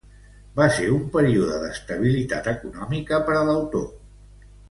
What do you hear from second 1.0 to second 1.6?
període